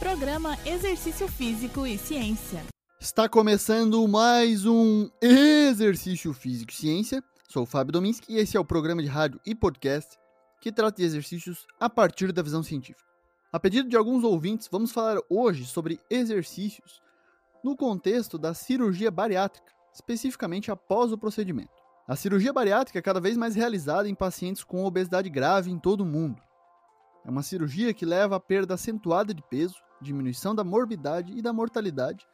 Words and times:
Programa 0.00 0.56
Exercício 0.64 1.28
Físico 1.28 1.86
e 1.86 1.98
Ciência. 1.98 2.64
Está 2.98 3.28
começando 3.28 4.08
mais 4.08 4.64
um 4.64 5.10
Exercício 5.20 6.32
Físico 6.32 6.72
e 6.72 6.74
Ciência. 6.74 7.22
Sou 7.46 7.64
o 7.64 7.66
Fábio 7.66 7.92
Dominski 7.92 8.32
e 8.32 8.38
esse 8.38 8.56
é 8.56 8.60
o 8.60 8.64
programa 8.64 9.02
de 9.02 9.08
rádio 9.08 9.38
e 9.44 9.54
podcast 9.54 10.16
que 10.58 10.72
trata 10.72 10.96
de 10.96 11.04
exercícios 11.04 11.66
a 11.78 11.90
partir 11.90 12.32
da 12.32 12.40
visão 12.40 12.62
científica. 12.62 13.04
A 13.52 13.60
pedido 13.60 13.90
de 13.90 13.96
alguns 13.96 14.24
ouvintes, 14.24 14.70
vamos 14.72 14.90
falar 14.90 15.18
hoje 15.28 15.66
sobre 15.66 16.00
exercícios 16.08 17.02
no 17.62 17.76
contexto 17.76 18.38
da 18.38 18.54
cirurgia 18.54 19.10
bariátrica, 19.10 19.70
especificamente 19.92 20.70
após 20.70 21.12
o 21.12 21.18
procedimento. 21.18 21.74
A 22.08 22.16
cirurgia 22.16 22.54
bariátrica 22.54 22.98
é 22.98 23.02
cada 23.02 23.20
vez 23.20 23.36
mais 23.36 23.54
realizada 23.54 24.08
em 24.08 24.14
pacientes 24.14 24.64
com 24.64 24.82
obesidade 24.82 25.28
grave 25.28 25.70
em 25.70 25.78
todo 25.78 26.00
o 26.00 26.06
mundo. 26.06 26.40
É 27.24 27.30
uma 27.30 27.42
cirurgia 27.42 27.92
que 27.92 28.06
leva 28.06 28.36
à 28.36 28.40
perda 28.40 28.74
acentuada 28.74 29.34
de 29.34 29.42
peso, 29.42 29.76
diminuição 30.00 30.54
da 30.54 30.64
morbidade 30.64 31.36
e 31.36 31.42
da 31.42 31.52
mortalidade, 31.52 32.26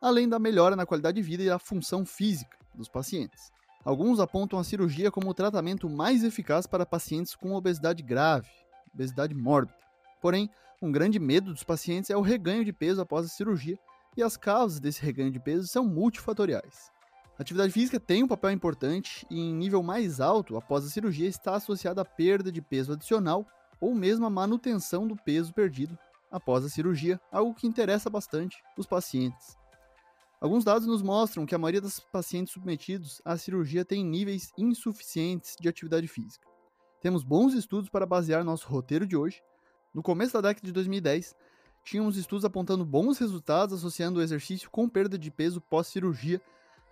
além 0.00 0.28
da 0.28 0.38
melhora 0.38 0.76
na 0.76 0.86
qualidade 0.86 1.16
de 1.16 1.22
vida 1.22 1.42
e 1.42 1.48
da 1.48 1.58
função 1.58 2.04
física 2.04 2.56
dos 2.74 2.88
pacientes. 2.88 3.50
Alguns 3.84 4.20
apontam 4.20 4.58
a 4.58 4.64
cirurgia 4.64 5.10
como 5.10 5.30
o 5.30 5.34
tratamento 5.34 5.88
mais 5.88 6.22
eficaz 6.22 6.66
para 6.66 6.84
pacientes 6.84 7.34
com 7.34 7.54
obesidade 7.54 8.02
grave, 8.02 8.50
obesidade 8.92 9.34
mórbida. 9.34 9.78
Porém, 10.20 10.50
um 10.80 10.92
grande 10.92 11.18
medo 11.18 11.52
dos 11.52 11.64
pacientes 11.64 12.10
é 12.10 12.16
o 12.16 12.20
reganho 12.20 12.64
de 12.64 12.72
peso 12.72 13.00
após 13.00 13.24
a 13.24 13.28
cirurgia, 13.28 13.78
e 14.16 14.22
as 14.22 14.36
causas 14.36 14.80
desse 14.80 15.00
reganho 15.00 15.30
de 15.30 15.38
peso 15.38 15.68
são 15.68 15.86
multifatoriais. 15.86 16.90
A 17.38 17.42
atividade 17.42 17.72
física 17.72 18.00
tem 18.00 18.24
um 18.24 18.28
papel 18.28 18.50
importante 18.50 19.24
e, 19.30 19.38
em 19.38 19.54
nível 19.54 19.80
mais 19.80 20.20
alto, 20.20 20.56
após 20.56 20.84
a 20.84 20.88
cirurgia, 20.88 21.28
está 21.28 21.54
associada 21.54 22.02
à 22.02 22.04
perda 22.04 22.50
de 22.50 22.60
peso 22.60 22.92
adicional 22.92 23.46
ou 23.80 23.94
mesmo 23.94 24.26
a 24.26 24.30
manutenção 24.30 25.06
do 25.06 25.16
peso 25.16 25.52
perdido 25.52 25.98
após 26.30 26.64
a 26.64 26.68
cirurgia, 26.68 27.20
algo 27.32 27.54
que 27.54 27.66
interessa 27.66 28.10
bastante 28.10 28.62
os 28.76 28.86
pacientes. 28.86 29.56
Alguns 30.40 30.64
dados 30.64 30.86
nos 30.86 31.02
mostram 31.02 31.44
que 31.44 31.54
a 31.54 31.58
maioria 31.58 31.80
dos 31.80 31.98
pacientes 31.98 32.52
submetidos 32.52 33.20
à 33.24 33.36
cirurgia 33.36 33.84
tem 33.84 34.04
níveis 34.04 34.52
insuficientes 34.56 35.56
de 35.58 35.68
atividade 35.68 36.06
física. 36.06 36.46
Temos 37.00 37.24
bons 37.24 37.54
estudos 37.54 37.88
para 37.88 38.06
basear 38.06 38.44
nosso 38.44 38.68
roteiro 38.68 39.06
de 39.06 39.16
hoje. 39.16 39.42
No 39.92 40.02
começo 40.02 40.34
da 40.34 40.40
década 40.40 40.66
de 40.66 40.72
2010, 40.72 41.34
tínhamos 41.82 42.16
estudos 42.16 42.44
apontando 42.44 42.84
bons 42.84 43.18
resultados 43.18 43.74
associando 43.74 44.20
o 44.20 44.22
exercício 44.22 44.70
com 44.70 44.88
perda 44.88 45.18
de 45.18 45.30
peso 45.30 45.60
pós-cirurgia, 45.60 46.40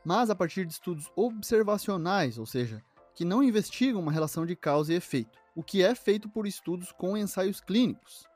mas 0.04 0.28
a 0.28 0.34
partir 0.34 0.64
de 0.66 0.72
estudos 0.72 1.10
observacionais, 1.14 2.38
ou 2.38 2.46
seja, 2.46 2.84
que 3.14 3.24
não 3.24 3.42
investigam 3.42 4.00
uma 4.00 4.12
relação 4.12 4.44
de 4.44 4.56
causa 4.56 4.92
e 4.92 4.96
efeito, 4.96 5.38
o 5.56 5.62
que 5.62 5.82
é 5.82 5.94
feito 5.94 6.28
por 6.28 6.46
estudos 6.46 6.92
com 6.92 7.16
ensaios 7.16 7.62
clínicos, 7.62 8.26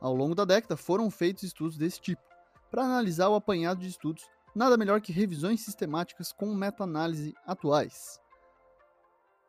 ao 0.00 0.12
longo 0.12 0.34
da 0.34 0.44
década 0.44 0.76
foram 0.76 1.08
feitos 1.08 1.44
estudos 1.44 1.78
desse 1.78 2.00
tipo. 2.00 2.20
Para 2.68 2.82
analisar 2.82 3.28
o 3.28 3.36
apanhado 3.36 3.80
de 3.80 3.88
estudos, 3.88 4.24
nada 4.54 4.76
melhor 4.76 5.00
que 5.00 5.12
revisões 5.12 5.60
sistemáticas 5.60 6.32
com 6.32 6.52
meta-análise 6.52 7.32
atuais. 7.46 8.20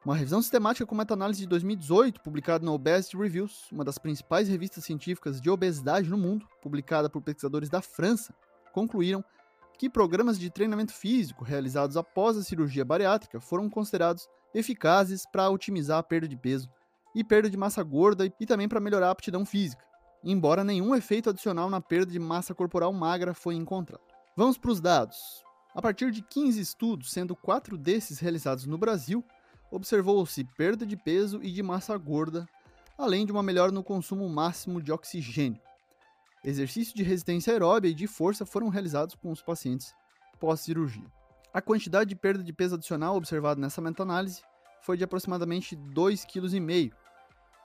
Uma 0.06 0.16
revisão 0.16 0.40
sistemática 0.40 0.86
com 0.86 0.94
meta-análise 0.94 1.42
de 1.42 1.48
2018, 1.48 2.22
publicada 2.22 2.64
no 2.64 2.74
Obesity 2.74 3.18
Reviews, 3.18 3.72
uma 3.72 3.84
das 3.84 3.98
principais 3.98 4.48
revistas 4.48 4.86
científicas 4.86 5.42
de 5.42 5.50
obesidade 5.50 6.08
no 6.08 6.18
mundo, 6.18 6.48
publicada 6.62 7.10
por 7.10 7.24
pesquisadores 7.24 7.70
da 7.70 7.82
França, 7.82 8.36
concluíram 8.72 9.26
que 9.80 9.90
programas 9.90 10.38
de 10.38 10.52
treinamento 10.52 10.94
físico 10.94 11.44
realizados 11.44 11.98
após 11.98 12.38
a 12.38 12.44
cirurgia 12.44 12.86
bariátrica 12.86 13.42
foram 13.42 13.68
considerados 13.68 14.30
eficazes 14.54 15.26
para 15.26 15.50
otimizar 15.50 15.98
a 15.98 16.04
perda 16.04 16.28
de 16.28 16.38
peso 16.38 16.70
e 17.16 17.24
perda 17.24 17.50
de 17.50 17.58
massa 17.58 17.82
gorda 17.82 18.32
e 18.40 18.46
também 18.46 18.68
para 18.68 18.80
melhorar 18.80 19.08
a 19.08 19.12
aptidão 19.12 19.46
física 19.46 19.84
embora 20.26 20.64
nenhum 20.64 20.96
efeito 20.96 21.30
adicional 21.30 21.70
na 21.70 21.80
perda 21.80 22.12
de 22.12 22.18
massa 22.18 22.56
corporal 22.56 22.92
magra 22.92 23.34
foi 23.36 23.54
encontrado. 23.54 24.02
Vamos 24.36 24.58
para 24.58 24.72
os 24.72 24.82
dados. 24.82 25.46
A 25.74 25.82
partir 25.82 26.10
de 26.12 26.24
15 26.24 26.60
estudos, 26.60 27.12
sendo 27.12 27.36
quatro 27.36 27.78
desses 27.78 28.18
realizados 28.18 28.66
no 28.66 28.78
Brasil, 28.78 29.24
observou-se 29.70 30.44
perda 30.58 30.86
de 30.86 30.98
peso 30.98 31.40
e 31.44 31.52
de 31.52 31.62
massa 31.62 31.96
gorda, 31.96 32.48
além 32.98 33.26
de 33.26 33.32
uma 33.32 33.44
melhora 33.44 33.72
no 33.72 33.84
consumo 33.84 34.28
máximo 34.28 34.82
de 34.82 34.92
oxigênio. 34.92 35.62
Exercícios 36.44 36.94
de 36.94 37.04
resistência 37.04 37.54
aeróbia 37.54 37.90
e 37.90 37.94
de 37.94 38.08
força 38.08 38.46
foram 38.46 38.70
realizados 38.70 39.16
com 39.16 39.32
os 39.32 39.42
pacientes 39.42 39.94
pós-cirurgia. 40.40 41.12
A 41.54 41.62
quantidade 41.62 42.10
de 42.10 42.16
perda 42.16 42.44
de 42.44 42.54
peso 42.54 42.76
adicional 42.76 43.16
observada 43.16 43.62
nessa 43.62 43.82
meta-análise 43.82 44.42
foi 44.82 44.98
de 44.98 45.04
aproximadamente 45.04 45.76
2,5 45.76 46.26
kg, 46.28 46.96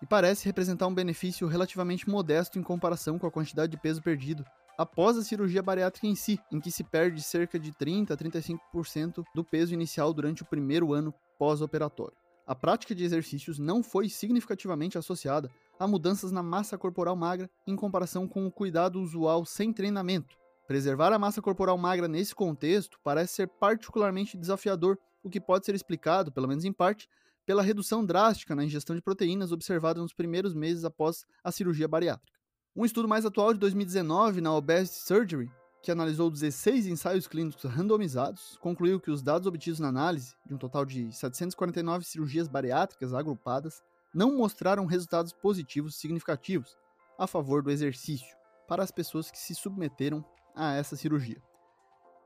e 0.02 0.06
parece 0.06 0.46
representar 0.46 0.86
um 0.86 0.94
benefício 0.94 1.46
relativamente 1.46 2.08
modesto 2.08 2.58
em 2.58 2.62
comparação 2.62 3.18
com 3.18 3.26
a 3.26 3.30
quantidade 3.30 3.70
de 3.70 3.78
peso 3.78 4.02
perdido 4.02 4.44
após 4.78 5.18
a 5.18 5.22
cirurgia 5.22 5.62
bariátrica 5.62 6.06
em 6.06 6.14
si, 6.14 6.40
em 6.50 6.58
que 6.58 6.70
se 6.70 6.82
perde 6.82 7.22
cerca 7.22 7.58
de 7.58 7.70
30 7.70 8.14
a 8.14 8.16
35% 8.16 9.24
do 9.34 9.44
peso 9.44 9.74
inicial 9.74 10.12
durante 10.14 10.42
o 10.42 10.46
primeiro 10.46 10.94
ano 10.94 11.12
pós-operatório. 11.38 12.16
A 12.46 12.54
prática 12.54 12.94
de 12.94 13.04
exercícios 13.04 13.58
não 13.58 13.82
foi 13.82 14.08
significativamente 14.08 14.96
associada 14.96 15.50
a 15.78 15.86
mudanças 15.86 16.32
na 16.32 16.42
massa 16.42 16.76
corporal 16.76 17.14
magra 17.14 17.48
em 17.66 17.76
comparação 17.76 18.26
com 18.26 18.46
o 18.46 18.50
cuidado 18.50 19.00
usual 19.00 19.44
sem 19.44 19.72
treinamento. 19.72 20.36
Preservar 20.66 21.12
a 21.12 21.18
massa 21.18 21.42
corporal 21.42 21.76
magra 21.76 22.08
nesse 22.08 22.34
contexto 22.34 22.98
parece 23.04 23.34
ser 23.34 23.48
particularmente 23.48 24.36
desafiador, 24.36 24.98
o 25.22 25.28
que 25.28 25.40
pode 25.40 25.66
ser 25.66 25.74
explicado, 25.74 26.32
pelo 26.32 26.48
menos 26.48 26.64
em 26.64 26.72
parte, 26.72 27.08
pela 27.50 27.64
redução 27.64 28.06
drástica 28.06 28.54
na 28.54 28.64
ingestão 28.64 28.94
de 28.94 29.02
proteínas 29.02 29.50
observada 29.50 30.00
nos 30.00 30.12
primeiros 30.12 30.54
meses 30.54 30.84
após 30.84 31.26
a 31.42 31.50
cirurgia 31.50 31.88
bariátrica. 31.88 32.38
Um 32.76 32.84
estudo 32.84 33.08
mais 33.08 33.26
atual 33.26 33.52
de 33.52 33.58
2019 33.58 34.40
na 34.40 34.54
Obesity 34.54 35.00
Surgery, 35.00 35.52
que 35.82 35.90
analisou 35.90 36.30
16 36.30 36.86
ensaios 36.86 37.26
clínicos 37.26 37.64
randomizados, 37.64 38.56
concluiu 38.60 39.00
que 39.00 39.10
os 39.10 39.20
dados 39.20 39.48
obtidos 39.48 39.80
na 39.80 39.88
análise, 39.88 40.36
de 40.46 40.54
um 40.54 40.58
total 40.58 40.84
de 40.84 41.10
749 41.10 42.04
cirurgias 42.04 42.46
bariátricas 42.46 43.12
agrupadas, 43.12 43.82
não 44.14 44.36
mostraram 44.36 44.86
resultados 44.86 45.32
positivos 45.32 45.96
significativos 45.96 46.78
a 47.18 47.26
favor 47.26 47.64
do 47.64 47.70
exercício 47.72 48.28
para 48.68 48.84
as 48.84 48.92
pessoas 48.92 49.28
que 49.28 49.38
se 49.38 49.56
submeteram 49.56 50.24
a 50.54 50.74
essa 50.74 50.94
cirurgia. 50.94 51.42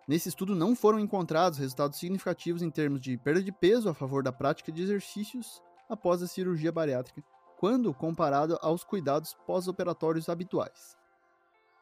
Nesse 0.07 0.29
estudo 0.29 0.55
não 0.55 0.77
foram 0.77 1.01
encontrados 1.01 1.59
resultados 1.59 1.99
significativos 1.99 2.61
em 2.61 2.71
termos 2.71 3.01
de 3.01 3.17
perda 3.17 3.43
de 3.43 3.51
peso 3.51 3.89
a 3.89 3.95
favor 3.95 4.23
da 4.23 4.31
prática 4.33 4.71
de 4.71 4.83
exercícios 4.83 5.63
após 5.89 6.23
a 6.23 6.27
cirurgia 6.27 6.71
bariátrica, 6.71 7.23
quando 7.59 7.95
comparado 7.95 8.59
aos 8.61 8.85
cuidados 8.85 9.35
pós-operatórios 9.47 10.29
habituais. 10.29 10.97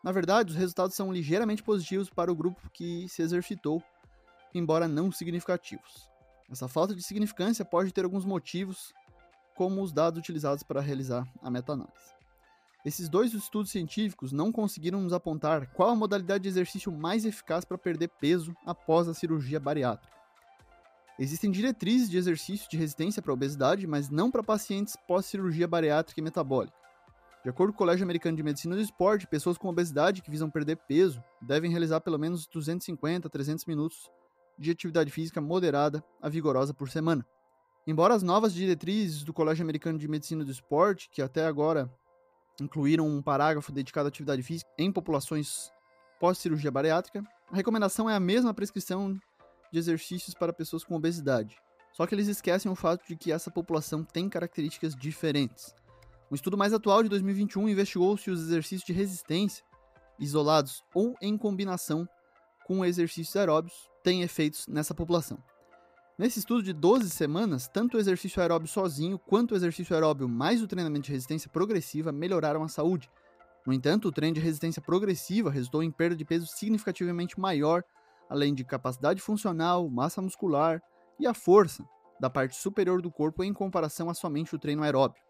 Na 0.04 0.12
verdade, 0.12 0.50
os 0.50 0.56
resultados 0.56 0.94
são 0.94 1.12
ligeiramente 1.12 1.62
positivos 1.62 2.08
para 2.10 2.30
o 2.30 2.34
grupo 2.34 2.70
que 2.70 3.08
se 3.08 3.22
exercitou, 3.22 3.82
embora 4.54 4.86
não 4.86 5.10
significativos. 5.10 6.08
Essa 6.50 6.68
falta 6.68 6.94
de 6.94 7.02
significância 7.02 7.64
pode 7.64 7.92
ter 7.92 8.04
alguns 8.04 8.24
motivos, 8.24 8.92
como 9.56 9.82
os 9.82 9.92
dados 9.92 10.18
utilizados 10.18 10.62
para 10.62 10.80
realizar 10.80 11.24
a 11.40 11.50
meta-análise. 11.50 12.21
Esses 12.84 13.08
dois 13.08 13.32
estudos 13.32 13.70
científicos 13.70 14.32
não 14.32 14.50
conseguiram 14.50 15.00
nos 15.00 15.12
apontar 15.12 15.68
qual 15.72 15.90
a 15.90 15.94
modalidade 15.94 16.42
de 16.42 16.48
exercício 16.48 16.90
mais 16.90 17.24
eficaz 17.24 17.64
para 17.64 17.78
perder 17.78 18.08
peso 18.08 18.52
após 18.66 19.06
a 19.06 19.14
cirurgia 19.14 19.60
bariátrica. 19.60 20.12
Existem 21.16 21.50
diretrizes 21.50 22.10
de 22.10 22.16
exercício 22.16 22.68
de 22.68 22.76
resistência 22.76 23.22
para 23.22 23.32
obesidade, 23.32 23.86
mas 23.86 24.10
não 24.10 24.30
para 24.30 24.42
pacientes 24.42 24.96
pós-cirurgia 25.06 25.68
bariátrica 25.68 26.20
e 26.20 26.24
metabólica. 26.24 26.76
De 27.44 27.50
acordo 27.50 27.72
com 27.72 27.76
o 27.76 27.78
Colégio 27.78 28.02
Americano 28.02 28.36
de 28.36 28.42
Medicina 28.42 28.74
do 28.74 28.80
Esporte, 28.80 29.26
pessoas 29.26 29.56
com 29.56 29.68
obesidade 29.68 30.22
que 30.22 30.30
visam 30.30 30.50
perder 30.50 30.76
peso 30.76 31.22
devem 31.40 31.70
realizar 31.70 32.00
pelo 32.00 32.18
menos 32.18 32.46
250 32.48 33.28
a 33.28 33.30
300 33.30 33.64
minutos 33.66 34.10
de 34.58 34.70
atividade 34.70 35.10
física 35.10 35.40
moderada 35.40 36.02
a 36.20 36.28
vigorosa 36.28 36.74
por 36.74 36.88
semana. 36.88 37.24
Embora 37.86 38.14
as 38.14 38.22
novas 38.22 38.54
diretrizes 38.54 39.24
do 39.24 39.32
Colégio 39.32 39.62
Americano 39.62 39.98
de 39.98 40.06
Medicina 40.06 40.44
do 40.44 40.50
Esporte, 40.50 41.10
que 41.10 41.20
até 41.20 41.44
agora 41.44 41.92
incluíram 42.60 43.06
um 43.06 43.22
parágrafo 43.22 43.72
dedicado 43.72 44.06
à 44.06 44.08
atividade 44.08 44.42
física 44.42 44.70
em 44.78 44.92
populações 44.92 45.70
pós-cirurgia 46.20 46.70
bariátrica. 46.70 47.22
A 47.50 47.56
recomendação 47.56 48.08
é 48.08 48.14
a 48.14 48.20
mesma 48.20 48.54
prescrição 48.54 49.18
de 49.72 49.78
exercícios 49.78 50.34
para 50.34 50.52
pessoas 50.52 50.84
com 50.84 50.94
obesidade. 50.94 51.56
Só 51.92 52.06
que 52.06 52.14
eles 52.14 52.28
esquecem 52.28 52.70
o 52.70 52.76
fato 52.76 53.06
de 53.06 53.16
que 53.16 53.32
essa 53.32 53.50
população 53.50 54.04
tem 54.04 54.28
características 54.28 54.94
diferentes. 54.94 55.74
Um 56.30 56.34
estudo 56.34 56.56
mais 56.56 56.72
atual 56.72 57.02
de 57.02 57.08
2021 57.08 57.68
investigou 57.68 58.16
se 58.16 58.30
os 58.30 58.40
exercícios 58.40 58.84
de 58.84 58.92
resistência, 58.92 59.64
isolados 60.18 60.82
ou 60.94 61.14
em 61.20 61.36
combinação 61.36 62.08
com 62.64 62.84
exercícios 62.84 63.36
aeróbios, 63.36 63.90
têm 64.02 64.22
efeitos 64.22 64.66
nessa 64.66 64.94
população. 64.94 65.38
Nesse 66.22 66.38
estudo 66.38 66.62
de 66.62 66.72
12 66.72 67.10
semanas, 67.10 67.66
tanto 67.66 67.96
o 67.96 68.00
exercício 68.00 68.40
aeróbio 68.40 68.68
sozinho 68.68 69.18
quanto 69.18 69.50
o 69.50 69.56
exercício 69.56 69.92
aeróbio 69.92 70.28
mais 70.28 70.62
o 70.62 70.68
treinamento 70.68 71.06
de 71.06 71.10
resistência 71.10 71.50
progressiva 71.50 72.12
melhoraram 72.12 72.62
a 72.62 72.68
saúde. 72.68 73.10
No 73.66 73.72
entanto, 73.72 74.06
o 74.06 74.12
treino 74.12 74.36
de 74.36 74.40
resistência 74.40 74.80
progressiva 74.80 75.50
resultou 75.50 75.82
em 75.82 75.90
perda 75.90 76.14
de 76.14 76.24
peso 76.24 76.46
significativamente 76.46 77.40
maior, 77.40 77.82
além 78.30 78.54
de 78.54 78.62
capacidade 78.62 79.20
funcional, 79.20 79.88
massa 79.88 80.22
muscular 80.22 80.80
e 81.18 81.26
a 81.26 81.34
força 81.34 81.84
da 82.20 82.30
parte 82.30 82.54
superior 82.54 83.02
do 83.02 83.10
corpo 83.10 83.42
em 83.42 83.52
comparação 83.52 84.08
a 84.08 84.14
somente 84.14 84.54
o 84.54 84.60
treino 84.60 84.84
aeróbio. 84.84 85.20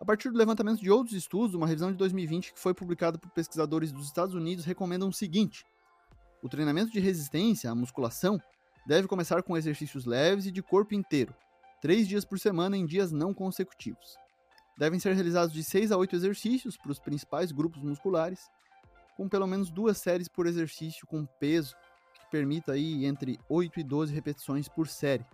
A 0.00 0.04
partir 0.04 0.30
do 0.30 0.38
levantamento 0.38 0.80
de 0.80 0.92
outros 0.92 1.16
estudos, 1.16 1.56
uma 1.56 1.66
revisão 1.66 1.90
de 1.90 1.98
2020 1.98 2.54
que 2.54 2.60
foi 2.60 2.72
publicada 2.72 3.18
por 3.18 3.32
pesquisadores 3.32 3.90
dos 3.90 4.06
Estados 4.06 4.36
Unidos 4.36 4.64
recomenda 4.64 5.04
o 5.04 5.12
seguinte: 5.12 5.64
o 6.40 6.48
treinamento 6.48 6.92
de 6.92 7.00
resistência, 7.00 7.68
a 7.68 7.74
musculação, 7.74 8.40
deve 8.88 9.06
começar 9.06 9.42
com 9.42 9.54
exercícios 9.54 10.06
leves 10.06 10.46
e 10.46 10.50
de 10.50 10.62
corpo 10.62 10.94
inteiro, 10.94 11.34
três 11.78 12.08
dias 12.08 12.24
por 12.24 12.38
semana 12.38 12.74
em 12.74 12.86
dias 12.86 13.12
não 13.12 13.34
consecutivos. 13.34 14.16
Devem 14.78 14.98
ser 14.98 15.12
realizados 15.12 15.52
de 15.52 15.62
6 15.62 15.92
a 15.92 15.98
8 15.98 16.16
exercícios 16.16 16.74
para 16.74 16.90
os 16.90 16.98
principais 16.98 17.52
grupos 17.52 17.82
musculares, 17.82 18.48
com 19.14 19.28
pelo 19.28 19.46
menos 19.46 19.70
duas 19.70 19.98
séries 19.98 20.26
por 20.26 20.46
exercício 20.46 21.06
com 21.06 21.26
peso, 21.26 21.76
que 22.14 22.30
permita 22.30 22.72
aí 22.72 23.04
entre 23.04 23.38
8 23.46 23.78
e 23.78 23.84
12 23.84 24.14
repetições 24.14 24.70
por 24.70 24.88
série. 24.88 25.26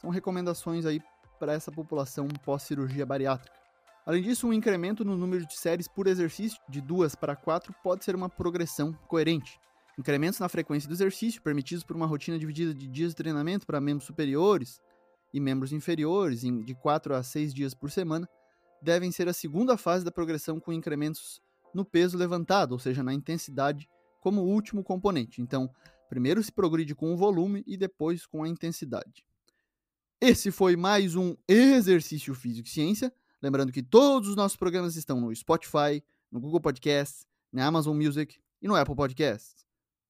São 0.00 0.08
recomendações 0.08 0.86
aí 0.86 0.98
para 1.38 1.52
essa 1.52 1.70
população 1.70 2.26
pós-cirurgia 2.42 3.04
bariátrica. 3.04 3.54
Além 4.06 4.22
disso, 4.22 4.48
um 4.48 4.52
incremento 4.52 5.04
no 5.04 5.14
número 5.14 5.44
de 5.44 5.58
séries 5.58 5.88
por 5.88 6.06
exercício 6.06 6.58
de 6.66 6.80
2 6.80 7.14
para 7.16 7.36
4 7.36 7.70
pode 7.82 8.02
ser 8.02 8.14
uma 8.14 8.30
progressão 8.30 8.94
coerente. 9.06 9.60
Incrementos 9.98 10.38
na 10.38 10.48
frequência 10.48 10.88
do 10.88 10.94
exercício, 10.94 11.42
permitidos 11.42 11.82
por 11.82 11.96
uma 11.96 12.06
rotina 12.06 12.38
dividida 12.38 12.72
de 12.72 12.86
dias 12.86 13.10
de 13.10 13.16
treinamento 13.16 13.66
para 13.66 13.80
membros 13.80 14.06
superiores 14.06 14.80
e 15.34 15.40
membros 15.40 15.72
inferiores, 15.72 16.42
de 16.42 16.74
4 16.76 17.16
a 17.16 17.22
6 17.22 17.52
dias 17.52 17.74
por 17.74 17.90
semana, 17.90 18.28
devem 18.80 19.10
ser 19.10 19.28
a 19.28 19.32
segunda 19.32 19.76
fase 19.76 20.04
da 20.04 20.12
progressão 20.12 20.60
com 20.60 20.72
incrementos 20.72 21.42
no 21.74 21.84
peso 21.84 22.16
levantado, 22.16 22.72
ou 22.72 22.78
seja, 22.78 23.02
na 23.02 23.12
intensidade, 23.12 23.88
como 24.20 24.42
último 24.42 24.84
componente. 24.84 25.42
Então, 25.42 25.68
primeiro 26.08 26.40
se 26.44 26.52
progride 26.52 26.94
com 26.94 27.12
o 27.12 27.16
volume 27.16 27.64
e 27.66 27.76
depois 27.76 28.24
com 28.24 28.44
a 28.44 28.48
intensidade. 28.48 29.24
Esse 30.20 30.52
foi 30.52 30.76
mais 30.76 31.16
um 31.16 31.36
Exercício 31.48 32.34
Físico 32.34 32.68
e 32.68 32.70
Ciência. 32.70 33.12
Lembrando 33.42 33.72
que 33.72 33.82
todos 33.82 34.28
os 34.28 34.36
nossos 34.36 34.56
programas 34.56 34.94
estão 34.94 35.20
no 35.20 35.34
Spotify, 35.34 36.02
no 36.30 36.40
Google 36.40 36.60
Podcasts, 36.60 37.26
na 37.52 37.66
Amazon 37.66 37.96
Music 37.96 38.38
e 38.62 38.68
no 38.68 38.76
Apple 38.76 38.94
Podcasts. 38.94 39.67